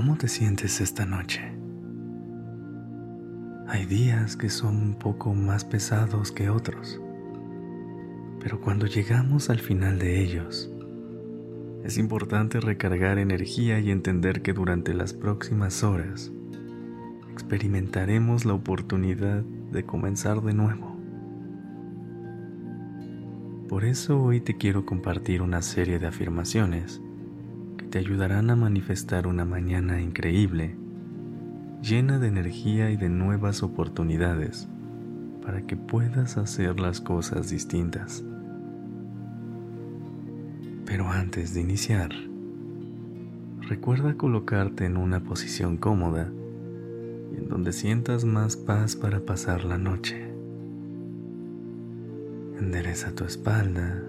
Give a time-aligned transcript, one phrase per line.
[0.00, 1.42] ¿Cómo te sientes esta noche?
[3.68, 6.98] Hay días que son un poco más pesados que otros,
[8.40, 10.72] pero cuando llegamos al final de ellos,
[11.84, 16.32] es importante recargar energía y entender que durante las próximas horas
[17.30, 20.96] experimentaremos la oportunidad de comenzar de nuevo.
[23.68, 27.02] Por eso hoy te quiero compartir una serie de afirmaciones
[27.90, 30.76] te ayudarán a manifestar una mañana increíble,
[31.82, 34.68] llena de energía y de nuevas oportunidades
[35.44, 38.22] para que puedas hacer las cosas distintas.
[40.86, 42.10] Pero antes de iniciar,
[43.62, 46.30] recuerda colocarte en una posición cómoda
[47.32, 50.30] y en donde sientas más paz para pasar la noche.
[52.60, 54.00] Endereza tu espalda,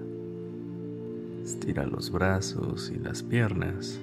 [1.43, 3.99] estira los brazos y las piernas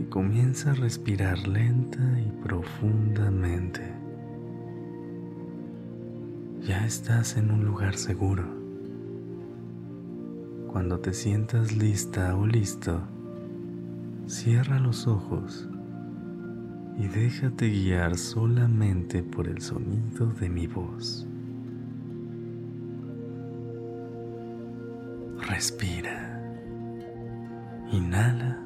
[0.00, 3.80] y comienza a respirar lenta y profundamente.
[6.66, 8.44] Ya estás en un lugar seguro.
[10.70, 13.00] Cuando te sientas lista o listo,
[14.26, 15.68] cierra los ojos
[16.98, 21.26] y déjate guiar solamente por el sonido de mi voz.
[25.58, 26.40] Respira.
[27.90, 28.60] Inhala.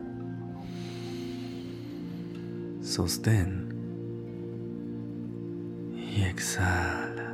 [2.83, 3.73] Sostén.
[5.97, 7.33] Y exhala.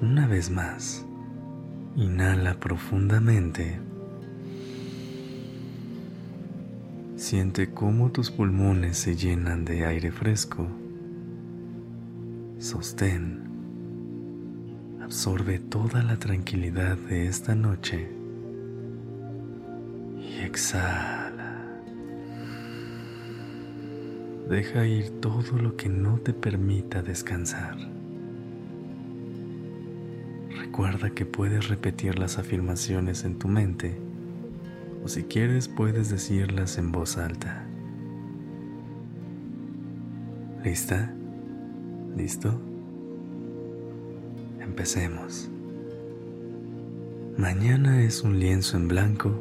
[0.00, 1.04] Una vez más.
[1.96, 3.80] Inhala profundamente.
[7.16, 10.68] Siente cómo tus pulmones se llenan de aire fresco.
[12.60, 13.49] Sostén.
[15.10, 18.08] Absorbe toda la tranquilidad de esta noche.
[20.16, 21.82] Y exhala.
[24.48, 27.76] Deja ir todo lo que no te permita descansar.
[30.56, 34.00] Recuerda que puedes repetir las afirmaciones en tu mente
[35.02, 37.66] o si quieres puedes decirlas en voz alta.
[40.62, 41.12] ¿Lista?
[42.16, 42.69] ¿Listo?
[44.60, 45.50] Empecemos.
[47.36, 49.32] Mañana es un lienzo en blanco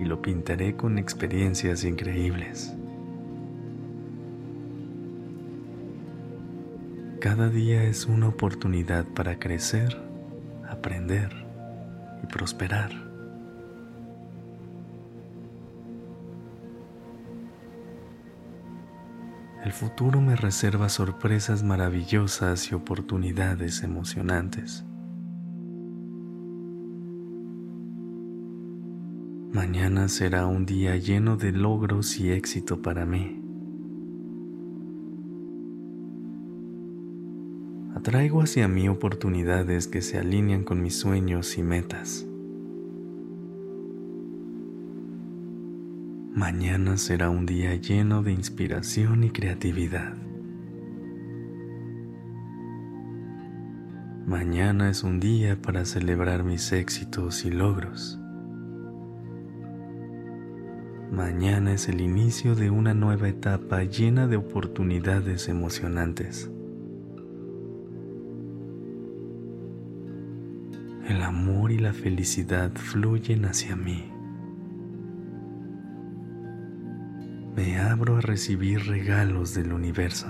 [0.00, 2.74] y lo pintaré con experiencias increíbles.
[7.20, 9.96] Cada día es una oportunidad para crecer
[10.68, 11.30] aprender
[12.22, 13.07] y prosperar.
[19.68, 24.86] El futuro me reserva sorpresas maravillosas y oportunidades emocionantes.
[29.52, 33.42] Mañana será un día lleno de logros y éxito para mí.
[37.94, 42.27] Atraigo hacia mí oportunidades que se alinean con mis sueños y metas.
[46.38, 50.14] Mañana será un día lleno de inspiración y creatividad.
[54.24, 58.20] Mañana es un día para celebrar mis éxitos y logros.
[61.10, 66.52] Mañana es el inicio de una nueva etapa llena de oportunidades emocionantes.
[71.08, 74.17] el amor y la felicidad fluyen hacia mí.
[77.58, 80.28] Me abro a recibir regalos del universo.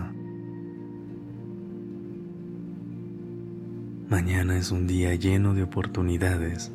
[4.09, 6.73] Mañana es un día lleno de oportunidades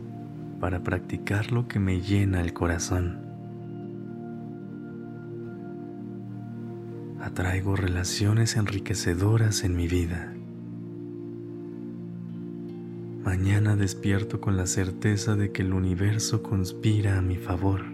[0.59, 3.19] para practicar lo que me llena el corazón.
[7.19, 10.35] Atraigo relaciones enriquecedoras en mi vida.
[13.25, 17.92] Mañana despierto con la certeza de que el universo conspira a mi favor.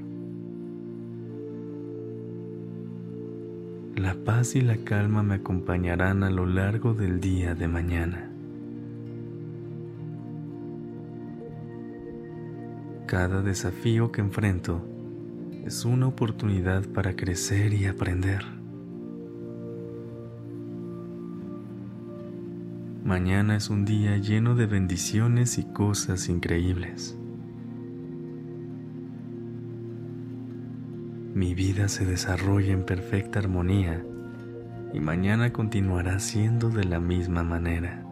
[4.09, 8.27] La paz y la calma me acompañarán a lo largo del día de mañana.
[13.05, 14.83] Cada desafío que enfrento
[15.63, 18.43] es una oportunidad para crecer y aprender.
[23.05, 27.18] Mañana es un día lleno de bendiciones y cosas increíbles.
[31.39, 34.03] Mi vida se desarrolla en perfecta armonía
[34.93, 38.03] y mañana continuará siendo de la misma manera.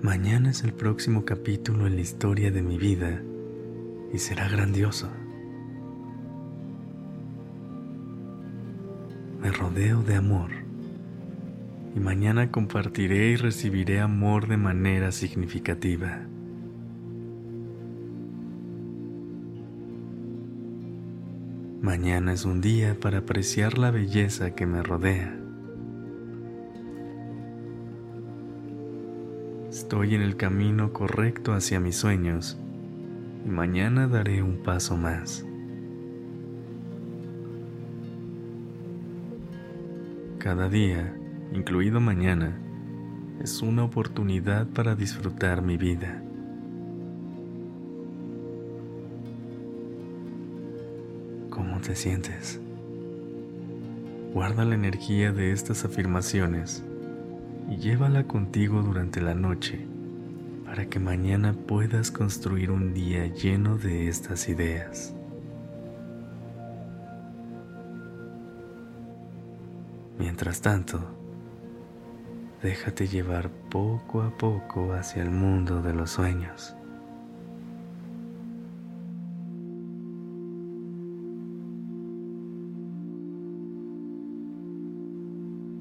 [0.00, 3.20] Mañana es el próximo capítulo en la historia de mi vida
[4.14, 5.10] y será grandioso.
[9.42, 10.52] Me rodeo de amor
[11.94, 16.26] y mañana compartiré y recibiré amor de manera significativa.
[21.86, 25.38] Mañana es un día para apreciar la belleza que me rodea.
[29.70, 32.58] Estoy en el camino correcto hacia mis sueños
[33.46, 35.46] y mañana daré un paso más.
[40.38, 41.16] Cada día,
[41.52, 42.58] incluido mañana,
[43.40, 46.25] es una oportunidad para disfrutar mi vida.
[51.86, 52.60] Te sientes?
[54.34, 56.82] Guarda la energía de estas afirmaciones
[57.70, 59.86] y llévala contigo durante la noche
[60.64, 65.14] para que mañana puedas construir un día lleno de estas ideas.
[70.18, 70.98] Mientras tanto,
[72.64, 76.74] déjate llevar poco a poco hacia el mundo de los sueños.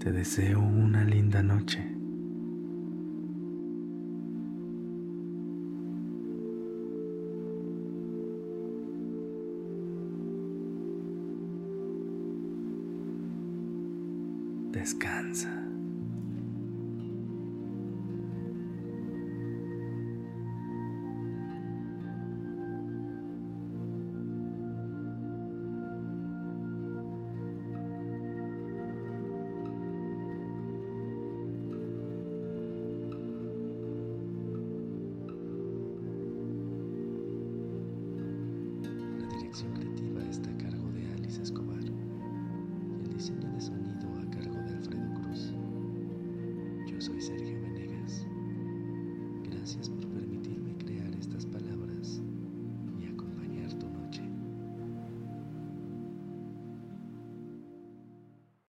[0.05, 1.83] Te deseo una linda noche.
[14.71, 15.64] Descansa.